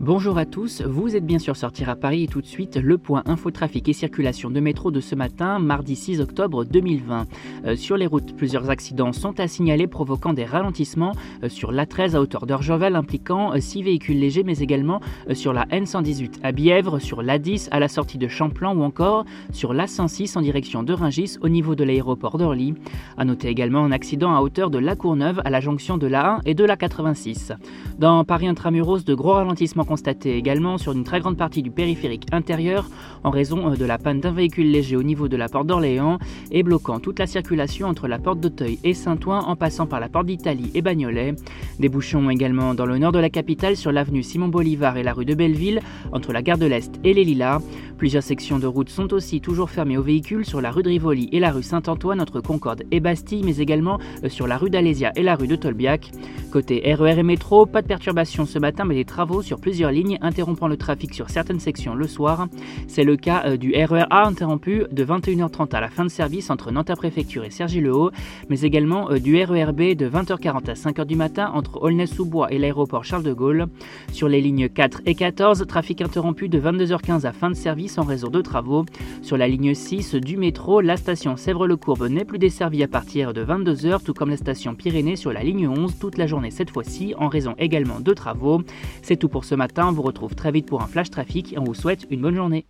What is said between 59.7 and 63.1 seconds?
lignes interrompant le trafic sur certaines sections le soir. C'est